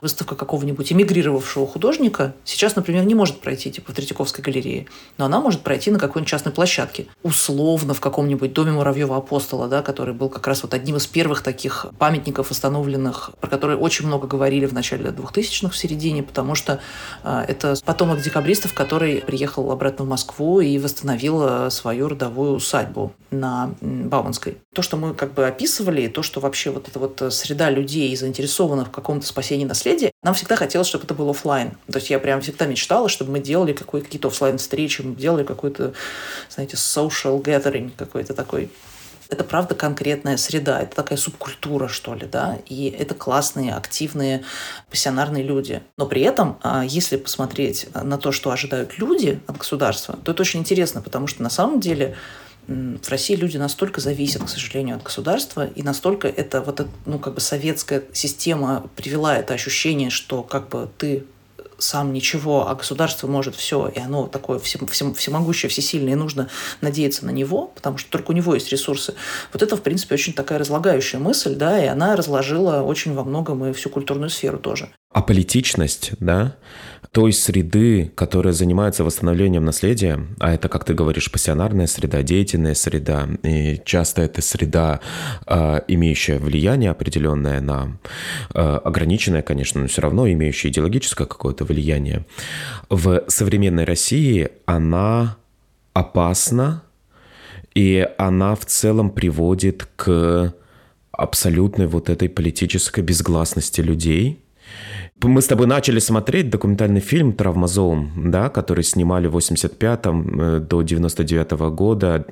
[0.02, 4.86] выставка какого-нибудь эмигрировавшего художника сейчас, например, не может пройти типа в Третьяковской галерее,
[5.16, 7.06] но она может пройти на какой-нибудь частной площадке.
[7.22, 11.42] Условно в каком-нибудь доме Муравьева апостола, да, который был как раз вот одним из первых
[11.42, 16.80] таких памятников установленных, про которые очень много говорили в начале 2000-х, в середине, потому что
[17.22, 23.12] э, это потомок декабристов, который приехал обратно в Москву и восстановил э, свою родовую усадьбу
[23.30, 24.58] на Бауманской.
[24.74, 28.88] То, что мы как бы описывали, то, что вообще вот эта вот среда людей, заинтересованных
[28.88, 31.72] в каком-то спасении наследия, наследие, нам всегда хотелось, чтобы это был офлайн.
[31.90, 35.92] То есть я прям всегда мечтала, чтобы мы делали какие-то офлайн встречи, мы делали какой-то,
[36.48, 38.70] знаете, social gathering какой-то такой
[39.30, 44.44] это правда конкретная среда, это такая субкультура, что ли, да, и это классные, активные,
[44.90, 45.80] пассионарные люди.
[45.96, 50.42] Но при этом, а, если посмотреть на то, что ожидают люди от государства, то это
[50.42, 52.14] очень интересно, потому что на самом деле
[52.68, 57.34] в России люди настолько зависят, к сожалению, от государства, и настолько это вот ну, как
[57.34, 61.24] бы советская система привела это ощущение, что как бы ты
[61.82, 66.48] сам ничего, а государство может все, и оно такое всем, всем, всемогущее, всесильное, и нужно
[66.80, 69.14] надеяться на него, потому что только у него есть ресурсы.
[69.52, 73.64] Вот это, в принципе, очень такая разлагающая мысль, да, и она разложила очень во многом
[73.64, 74.90] и всю культурную сферу тоже.
[75.12, 76.56] А политичность, да,
[77.12, 83.28] той среды, которая занимается восстановлением наследия, а это, как ты говоришь, пассионарная среда, деятельная среда,
[83.42, 85.00] и часто это среда,
[85.46, 87.98] э, имеющая влияние определенное на,
[88.54, 92.24] э, ограниченное, конечно, но все равно имеющая идеологическое какое-то влияние,
[92.88, 95.36] в современной России она
[95.92, 96.82] опасна,
[97.74, 100.54] и она в целом приводит к
[101.10, 104.38] абсолютной вот этой политической безгласности людей–
[105.28, 110.82] мы с тобой начали смотреть документальный фильм «Травмозоум», да, который снимали в 85-м э, до
[110.82, 112.24] 99 -го года.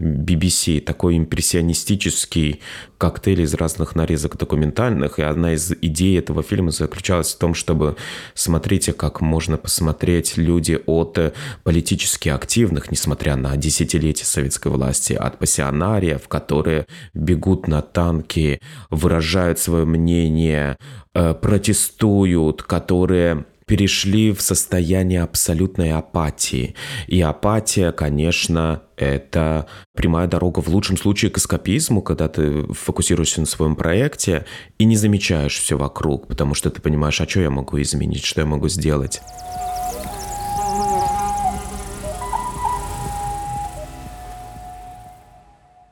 [0.00, 2.60] BBC, такой импрессионистический
[2.96, 7.96] коктейль из разных нарезок документальных, и одна из идей этого фильма заключалась в том, чтобы
[8.34, 11.18] смотрите, как можно посмотреть люди от
[11.64, 19.84] политически активных, несмотря на десятилетия советской власти, от пассионариев, которые бегут на танки, выражают свое
[19.84, 20.76] мнение,
[21.14, 26.74] э, протестуют, которые перешли в состояние абсолютной апатии.
[27.06, 33.46] И апатия, конечно, это прямая дорога в лучшем случае к эскапизму, когда ты фокусируешься на
[33.46, 34.46] своем проекте
[34.78, 38.40] и не замечаешь все вокруг, потому что ты понимаешь, а что я могу изменить, что
[38.40, 39.20] я могу сделать.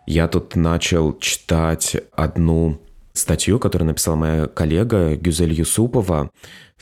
[0.06, 2.80] Я тут начал читать одну
[3.18, 6.30] статью, которую написала моя коллега Гюзель Юсупова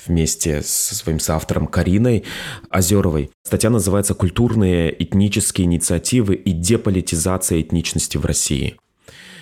[0.06, 2.24] вместе со своим соавтором Кариной
[2.70, 3.30] Озеровой.
[3.44, 8.76] Статья называется «Культурные этнические инициативы и деполитизация этничности в России».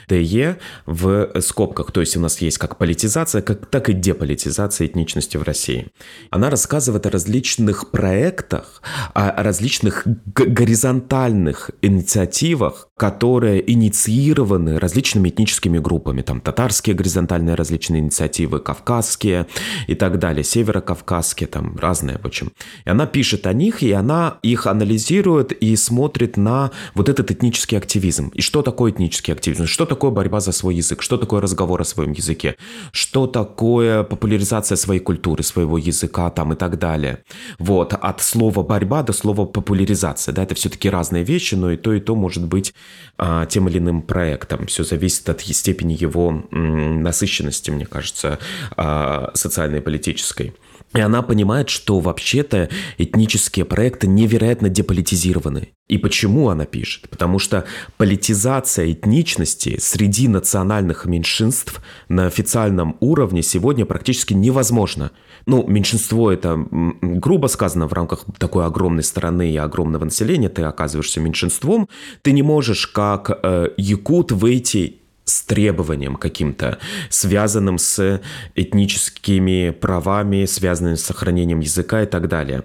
[0.09, 1.93] ДЕ в скобках.
[1.93, 5.89] То есть у нас есть как политизация, как, так и деполитизация этничности в России.
[6.31, 8.83] Она рассказывает о различных проектах,
[9.15, 16.23] о различных горизонтальных инициативах, которые инициированы различными этническими группами.
[16.23, 19.47] Там татарские горизонтальные различные инициативы, кавказские
[19.87, 22.53] и так далее, северокавказские, там разные, в общем.
[22.85, 27.77] И она пишет о них, и она их анализирует и смотрит на вот этот этнический
[27.77, 28.29] активизм.
[28.35, 29.67] И что такое этнический активизм?
[29.67, 32.57] Что такое борьба за свой язык, что такое разговор о своем языке,
[32.93, 37.19] что такое популяризация своей культуры, своего языка там и так далее.
[37.59, 41.93] Вот, от слова борьба до слова популяризация, да, это все-таки разные вещи, но и то,
[41.93, 42.73] и то может быть
[43.19, 44.67] а, тем или иным проектом.
[44.67, 48.39] Все зависит от степени его м, насыщенности, мне кажется,
[48.77, 50.55] а, социальной и политической.
[50.95, 55.71] И она понимает, что вообще-то этнические проекты невероятно деполитизированы.
[55.89, 57.09] И почему она пишет?
[57.11, 57.65] Потому что
[57.97, 65.11] политизация этничности среди национальных меньшинств на официальном уровне сегодня практически невозможна.
[65.47, 71.21] Ну, меньшинство это грубо сказано в рамках такой огромной страны и огромного населения, ты оказываешься
[71.21, 71.89] меньшинством,
[72.23, 75.02] ты не можешь как э, якут выйти
[75.33, 78.21] с требованием каким-то, связанным с
[78.55, 82.65] этническими правами, связанным с сохранением языка и так далее.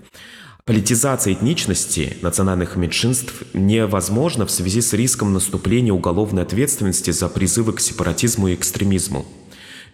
[0.65, 7.79] Политизация этничности национальных меньшинств невозможна в связи с риском наступления уголовной ответственности за призывы к
[7.79, 9.25] сепаратизму и экстремизму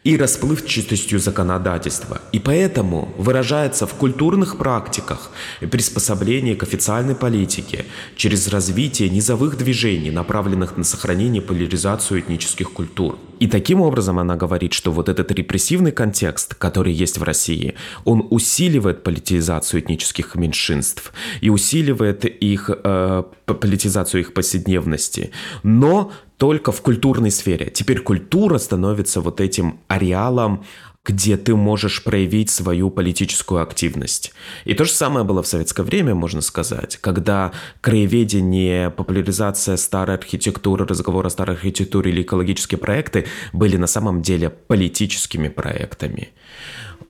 [0.03, 7.85] и расплывчатостью законодательства, и поэтому выражается в культурных практиках и приспособлении к официальной политике
[8.17, 13.17] через развитие низовых движений, направленных на сохранение и поляризацию этнических культур.
[13.39, 18.27] И таким образом она говорит, что вот этот репрессивный контекст, который есть в России, он
[18.29, 25.31] усиливает политизацию этнических меньшинств и усиливает их э, политизацию их повседневности.
[25.63, 27.69] Но только в культурной сфере.
[27.73, 30.63] Теперь культура становится вот этим ареалом
[31.05, 34.33] где ты можешь проявить свою политическую активность.
[34.63, 40.85] И то же самое было в советское время, можно сказать, когда краеведение, популяризация старой архитектуры,
[40.85, 46.29] разговор о старой архитектуре или экологические проекты были на самом деле политическими проектами.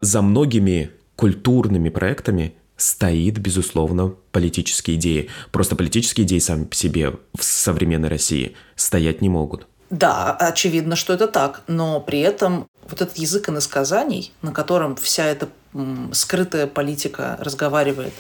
[0.01, 5.29] За многими культурными проектами стоит, безусловно, политические идеи.
[5.51, 9.67] Просто политические идеи сами по себе в современной России стоять не могут.
[9.89, 15.25] Да, очевидно, что это так, но при этом вот этот язык иносказаний, на котором вся
[15.25, 15.49] эта
[16.11, 18.13] скрытая политика разговаривает,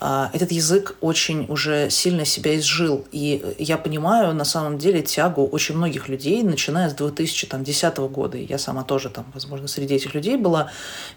[0.00, 3.06] а, этот язык очень уже сильно себя изжил.
[3.12, 8.38] И я понимаю на самом деле тягу очень многих людей, начиная с 2010 года.
[8.38, 10.70] Я сама тоже там, возможно, среди этих людей была.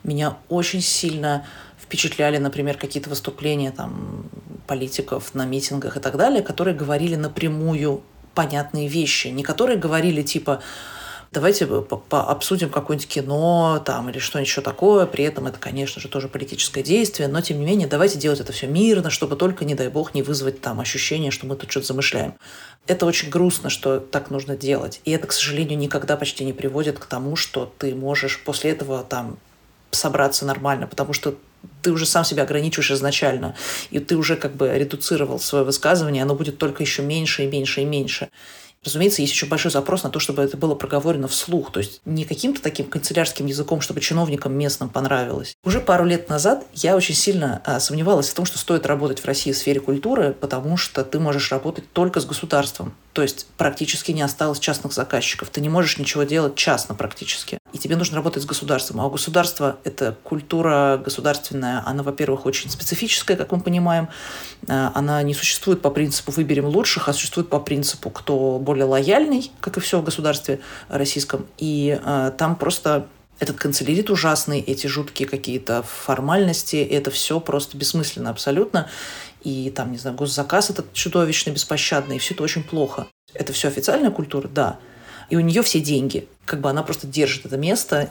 [0.03, 1.45] Меня очень сильно
[1.83, 4.25] впечатляли, например, какие-то выступления там,
[4.67, 8.01] политиков на митингах и так далее, которые говорили напрямую
[8.33, 10.61] понятные вещи, не которые говорили типа
[11.33, 11.65] давайте
[12.11, 15.05] обсудим какое-нибудь кино там, или что-нибудь еще такое.
[15.05, 18.53] При этом это, конечно же, тоже политическое действие, но тем не менее давайте делать это
[18.53, 21.87] все мирно, чтобы только, не дай бог, не вызвать там ощущение, что мы тут что-то
[21.87, 22.35] замышляем.
[22.87, 25.01] Это очень грустно, что так нужно делать.
[25.05, 29.03] И это, к сожалению, никогда почти не приводит к тому, что ты можешь после этого
[29.03, 29.37] там
[29.91, 31.35] собраться нормально, потому что
[31.81, 33.55] ты уже сам себя ограничиваешь изначально,
[33.91, 37.81] и ты уже как бы редуцировал свое высказывание, оно будет только еще меньше и меньше
[37.81, 38.29] и меньше.
[38.83, 42.25] Разумеется, есть еще большой запрос на то, чтобы это было проговорено вслух, то есть не
[42.25, 45.55] каким-то таким канцелярским языком, чтобы чиновникам местным понравилось.
[45.63, 49.25] Уже пару лет назад я очень сильно а, сомневалась в том, что стоит работать в
[49.25, 52.93] России в сфере культуры, потому что ты можешь работать только с государством.
[53.13, 55.49] То есть практически не осталось частных заказчиков.
[55.49, 57.59] Ты не можешь ничего делать частно практически.
[57.73, 59.01] И тебе нужно работать с государством.
[59.01, 61.81] А у государства это культура государственная.
[61.85, 64.09] Она, во-первых, очень специфическая, как мы понимаем.
[64.67, 69.51] А, она не существует по принципу «выберем лучших», а существует по принципу «кто более лояльный»,
[69.59, 71.47] как и все в государстве российском.
[71.57, 73.07] И э, там просто
[73.39, 78.87] этот канцелярит ужасный, эти жуткие какие-то формальности, это все просто бессмысленно абсолютно.
[79.43, 83.07] И там, не знаю, госзаказ этот чудовищный, беспощадный, и все это очень плохо.
[83.33, 84.77] Это все официальная культура, да.
[85.29, 86.27] И у нее все деньги.
[86.45, 88.09] Как бы она просто держит это место.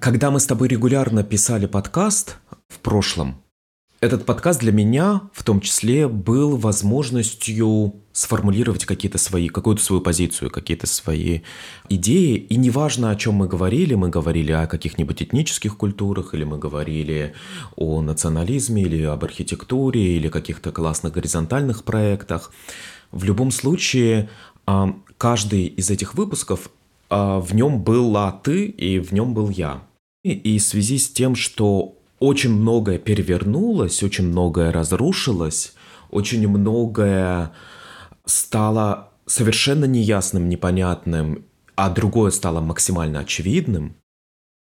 [0.00, 2.36] Когда мы с тобой регулярно писали подкаст
[2.68, 3.42] в прошлом,
[4.00, 10.50] этот подкаст для меня в том числе был возможностью сформулировать какие-то свои, какую-то свою позицию,
[10.50, 11.40] какие-то свои
[11.88, 12.36] идеи.
[12.36, 17.34] И неважно, о чем мы говорили, мы говорили о каких-нибудь этнических культурах, или мы говорили
[17.74, 22.52] о национализме, или об архитектуре, или каких-то классных горизонтальных проектах.
[23.12, 24.28] В любом случае,
[24.66, 26.70] а, каждый из этих выпусков
[27.08, 29.82] а, в нем была ты и в нем был я.
[30.22, 35.74] И в связи с тем, что очень многое перевернулось, очень многое разрушилось,
[36.10, 37.52] очень многое
[38.24, 43.96] стало совершенно неясным, непонятным, а другое стало максимально очевидным.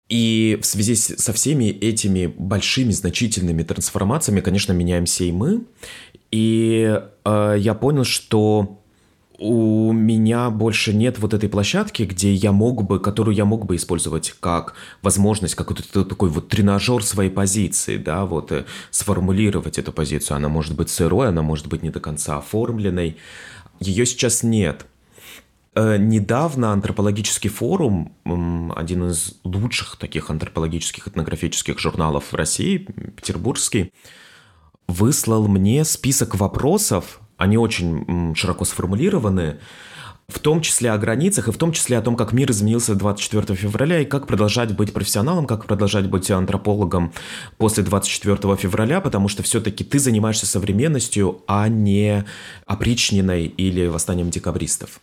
[0.08, 5.66] И в связи со всеми этими большими, значительными трансформациями, конечно, меняемся и мы.
[6.32, 8.84] И э, я понял, что
[9.38, 13.76] у меня больше нет вот этой площадки, где я мог бы, которую я мог бы
[13.76, 20.38] использовать как возможность, какой-то такой вот тренажер своей позиции, да, вот э, сформулировать эту позицию.
[20.38, 23.18] Она может быть сырой, она может быть не до конца оформленной.
[23.80, 24.86] Ее сейчас нет.
[25.76, 28.14] Э, недавно антропологический форум,
[28.76, 33.92] один из лучших таких антропологических этнографических журналов в России, петербургский,
[34.88, 39.58] выслал мне список вопросов, они очень широко сформулированы,
[40.28, 43.56] в том числе о границах и в том числе о том, как мир изменился 24
[43.56, 47.14] февраля и как продолжать быть профессионалом, как продолжать быть антропологом
[47.58, 52.26] после 24 февраля, потому что все-таки ты занимаешься современностью, а не
[52.66, 55.00] опричниной или восстанием декабристов.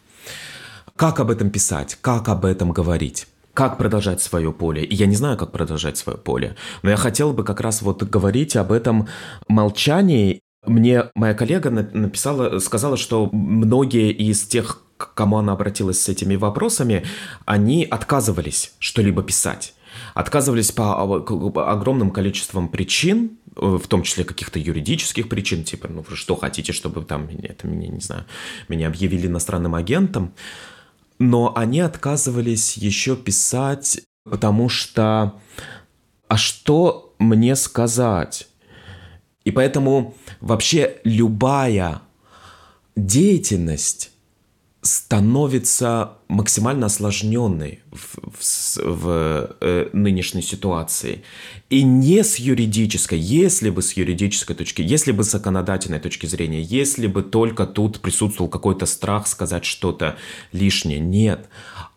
[0.96, 1.96] Как об этом писать?
[2.00, 3.26] Как об этом говорить?
[3.54, 4.82] как продолжать свое поле.
[4.82, 6.56] И я не знаю, как продолжать свое поле.
[6.82, 9.08] Но я хотел бы как раз вот говорить об этом
[9.46, 16.08] молчании мне моя коллега написала, сказала, что многие из тех, к кому она обратилась с
[16.08, 17.04] этими вопросами,
[17.44, 19.74] они отказывались что-либо писать.
[20.14, 26.72] Отказывались по огромным количествам причин, в том числе каких-то юридических причин, типа, ну что хотите,
[26.72, 28.24] чтобы там, это меня, не знаю,
[28.68, 30.32] меня объявили иностранным агентом.
[31.18, 35.34] Но они отказывались еще писать, потому что,
[36.28, 38.48] а что мне сказать?
[39.44, 42.02] И поэтому вообще любая
[42.96, 44.12] деятельность
[44.82, 51.22] становится максимально осложненной в, в, в э, нынешней ситуации.
[51.70, 56.60] И не с юридической, если бы с юридической точки, если бы с законодательной точки зрения,
[56.60, 60.16] если бы только тут присутствовал какой-то страх сказать что-то
[60.50, 61.48] лишнее, нет.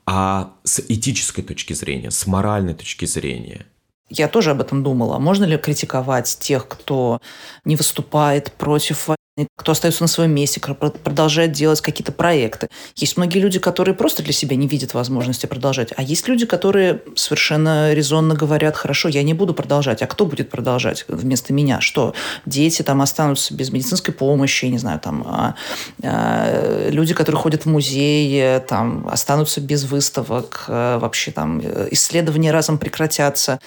[0.06, 3.66] А с этической точки зрения, с моральной точки зрения–
[4.10, 5.18] я тоже об этом думала.
[5.18, 7.20] Можно ли критиковать тех, кто
[7.64, 12.70] не выступает против войны, кто остается на своем месте, продолжает делать какие-то проекты?
[12.96, 15.92] Есть многие люди, которые просто для себя не видят возможности продолжать.
[15.98, 20.04] А есть люди, которые совершенно резонно говорят, хорошо, я не буду продолжать.
[20.04, 21.82] А кто будет продолжать вместо меня?
[21.82, 22.14] Что?
[22.46, 25.56] Дети там останутся без медицинской помощи, не знаю, там а,
[26.04, 31.60] а, люди, которые ходят в музей, там останутся без выставок, а, вообще там
[31.90, 33.60] исследования разом прекратятся.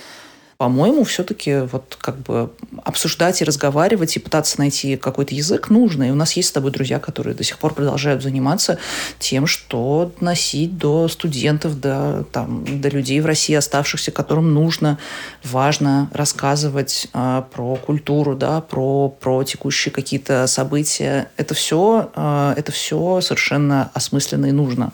[0.58, 2.50] По-моему, все-таки вот как бы
[2.82, 6.08] обсуждать и разговаривать и пытаться найти какой-то язык нужно.
[6.08, 8.80] И у нас есть с тобой друзья, которые до сих пор продолжают заниматься
[9.20, 14.98] тем, что носить до студентов, до, там, до людей в России оставшихся, которым нужно,
[15.44, 21.30] важно рассказывать э, про культуру, да, про, про текущие какие-то события.
[21.36, 24.92] Это все, э, это все совершенно осмысленно и нужно.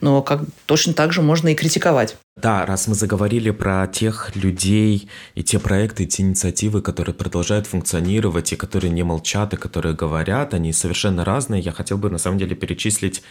[0.00, 2.16] Но как, точно так же можно и критиковать.
[2.34, 7.66] Да, раз мы заговорили про тех людей и те проекты, и те инициативы, которые продолжают
[7.66, 11.60] функционировать, и которые не молчат, и которые говорят, они совершенно разные.
[11.60, 13.22] Я хотел бы на самом деле перечислить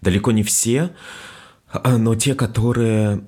[0.00, 0.90] далеко не все,
[1.84, 3.24] но те, которые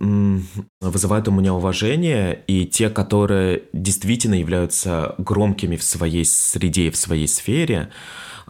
[0.81, 6.97] вызывают у меня уважение, и те, которые действительно являются громкими в своей среде и в
[6.97, 7.91] своей сфере.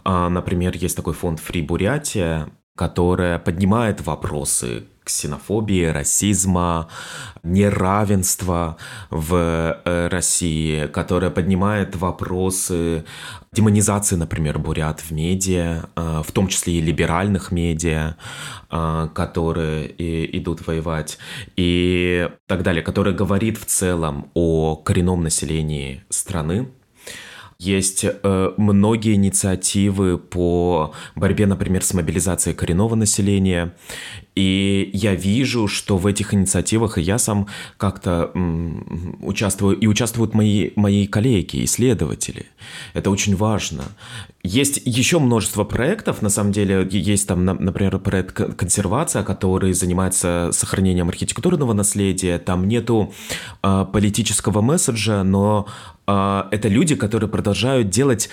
[0.03, 6.89] А, например, есть такой фонд «Фри Бурятия», которая поднимает вопросы ксенофобии, расизма,
[7.43, 8.77] неравенства
[9.09, 9.35] в
[9.85, 13.05] э, России, которая поднимает вопросы
[13.53, 18.15] демонизации, например, бурят в медиа, э, в том числе и либеральных медиа,
[18.71, 21.17] э, которые идут воевать,
[21.55, 26.71] и так далее, которая говорит в целом о коренном населении страны,
[27.57, 33.73] есть э, многие инициативы по борьбе, например, с мобилизацией коренного населения.
[34.35, 37.47] И я вижу, что в этих инициативах и я сам
[37.77, 42.47] как-то м, участвую, и участвуют мои, мои коллеги, исследователи.
[42.93, 43.85] Это очень важно.
[44.43, 51.07] Есть еще множество проектов, на самом деле, есть там, например, проект «Консервация», который занимается сохранением
[51.07, 53.13] архитектурного наследия, там нету
[53.63, 55.67] э, политического месседжа, но
[56.07, 58.29] это люди, которые продолжают делать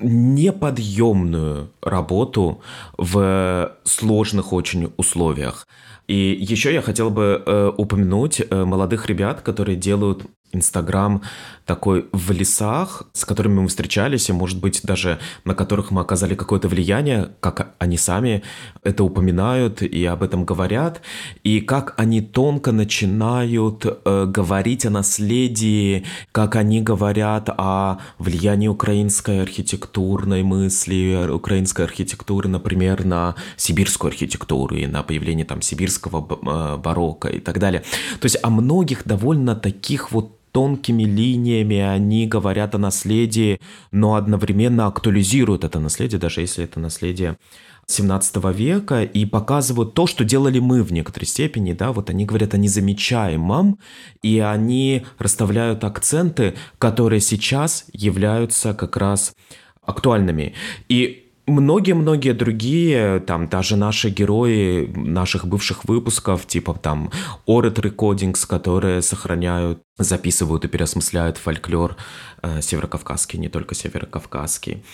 [0.00, 2.60] неподъемную работу
[2.98, 5.66] в сложных очень условиях.
[6.06, 11.22] И еще я хотел бы э, упомянуть э, молодых ребят, которые делают Инстаграм
[11.66, 16.34] такой в лесах, с которыми мы встречались, и, может быть, даже на которых мы оказали
[16.34, 18.42] какое-то влияние, как они сами
[18.82, 21.00] это упоминают и об этом говорят,
[21.42, 29.42] и как они тонко начинают э, говорить о наследии, как они говорят о влиянии украинской
[29.42, 37.28] архитектурной мысли, украинской архитектуры, например, на сибирскую архитектуру и на появление там сибирского э, барокко
[37.28, 37.82] и так далее.
[38.20, 44.86] То есть о многих довольно таких вот тонкими линиями они говорят о наследии, но одновременно
[44.86, 47.38] актуализируют это наследие, даже если это наследие
[47.86, 52.54] 17 века, и показывают то, что делали мы в некоторой степени, да, вот они говорят
[52.54, 53.80] о незамечаемом,
[54.22, 59.34] и они расставляют акценты, которые сейчас являются как раз
[59.82, 60.54] актуальными.
[60.88, 67.10] И Многие-многие другие, там, даже наши герои наших бывших выпусков, типа там
[67.46, 71.96] Orate Recordings, которые сохраняют, записывают и переосмысляют фольклор
[72.42, 74.84] э, северокавказский, не только северокавказский.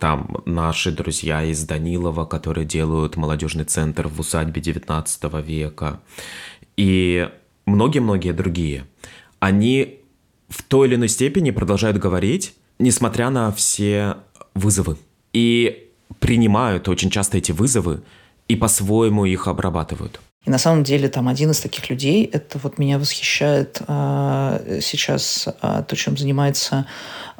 [0.00, 6.00] Там наши друзья из Данилова, которые делают молодежный центр в усадьбе 19 века.
[6.76, 7.28] И
[7.66, 8.84] многие-многие другие.
[9.38, 10.00] Они
[10.48, 14.16] в той или иной степени продолжают говорить, несмотря на все
[14.54, 14.96] вызовы.
[15.32, 15.86] И
[16.18, 18.02] принимают очень часто эти вызовы
[18.48, 20.20] и по-своему их обрабатывают.
[20.46, 25.46] И на самом деле там один из таких людей, это вот меня восхищает э, сейчас
[25.60, 26.86] э, то, чем занимается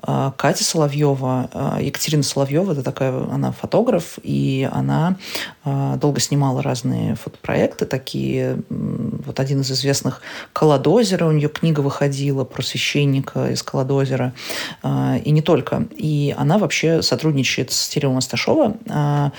[0.07, 1.49] э, Катя Соловьева.
[1.51, 5.17] Э, Екатерина Соловьева, это такая, она фотограф, и она
[5.65, 10.21] э, долго снимала разные фотопроекты, такие, вот один из известных
[10.53, 14.35] «Колодозера», у нее книга выходила про священника из Колодозера,
[14.83, 15.87] э, и не только.
[15.97, 19.31] И она вообще сотрудничает с Терилом Асташова, э,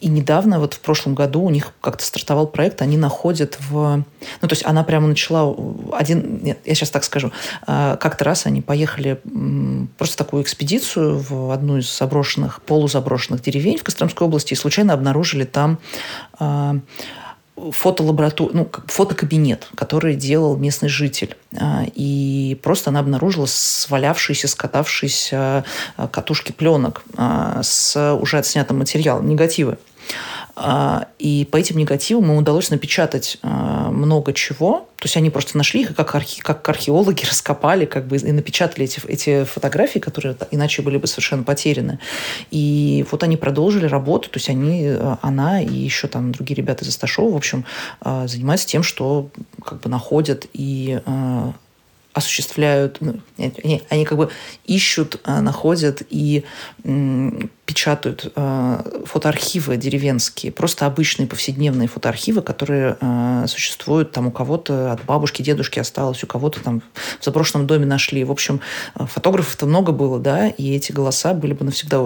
[0.00, 4.02] и недавно, вот в прошлом году, у них как-то стартовал проект, они находят в...
[4.40, 5.54] Ну, то есть она прямо начала
[5.92, 6.42] один...
[6.42, 7.32] Нет, я сейчас так скажу.
[7.66, 9.20] А, как-то раз они поехали
[9.98, 15.44] просто такую экспедицию в одну из заброшенных, полузаброшенных деревень в Костромской области и случайно обнаружили
[15.44, 15.78] там
[16.38, 16.76] а,
[17.56, 21.36] фотолабораторию, ну, фотокабинет, который делал местный житель.
[21.58, 25.66] А, и просто она обнаружила свалявшиеся, скатавшиеся
[26.10, 27.02] катушки пленок
[27.60, 29.76] с уже отснятым материалом, негативы.
[30.56, 34.88] А, и по этим негативам им удалось напечатать а, много чего.
[34.96, 38.84] То есть они просто нашли их, как, архе, как археологи раскопали как бы, и напечатали
[38.84, 41.98] эти, эти фотографии, которые иначе были бы совершенно потеряны.
[42.50, 44.28] И вот они продолжили работу.
[44.28, 47.64] То есть они, а, она и еще там другие ребята из Асташова, в общем,
[48.26, 49.30] занимаются тем, что
[49.64, 51.00] как бы находят и
[52.12, 54.30] осуществляют, ну, они как бы
[54.64, 56.44] ищут, находят и
[57.66, 65.04] печатают э, фотоархивы деревенские, просто обычные повседневные фотоархивы, которые э, существуют там у кого-то от
[65.04, 66.82] бабушки, дедушки осталось, у кого-то там
[67.20, 68.24] в заброшенном доме нашли.
[68.24, 68.60] В общем,
[68.96, 72.00] фотографов-то много было, да, и эти голоса были бы навсегда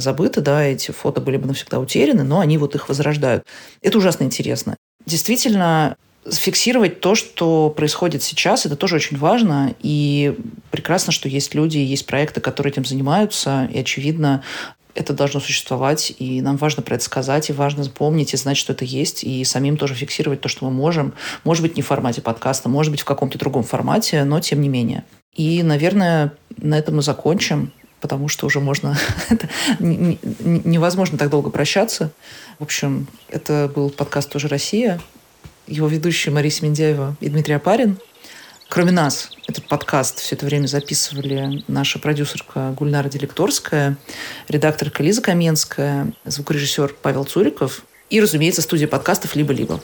[0.00, 3.44] забыты, да, эти фото были бы навсегда утеряны, но они вот их возрождают.
[3.82, 4.76] Это ужасно интересно.
[5.04, 5.96] Действительно,
[6.30, 9.74] фиксировать то, что происходит сейчас, это тоже очень важно.
[9.80, 10.36] И
[10.70, 13.68] прекрасно, что есть люди, есть проекты, которые этим занимаются.
[13.72, 14.42] И, очевидно,
[14.94, 18.72] это должно существовать, и нам важно про это сказать, и важно запомнить, и знать, что
[18.72, 21.14] это есть, и самим тоже фиксировать то, что мы можем.
[21.44, 24.68] Может быть, не в формате подкаста, может быть, в каком-то другом формате, но тем не
[24.68, 25.04] менее.
[25.34, 28.98] И, наверное, на этом мы закончим, потому что уже можно...
[29.78, 32.12] невозможно так долго прощаться.
[32.58, 35.00] В общем, это был подкаст «Тоже Россия»
[35.72, 37.98] его ведущие Мария Семендяева и Дмитрий Апарин.
[38.68, 43.96] Кроме нас, этот подкаст все это время записывали наша продюсерка Гульнара Делекторская,
[44.48, 49.80] редакторка Лиза Каменская, звукорежиссер Павел Цуриков и, разумеется, студия подкастов «Либо-либо».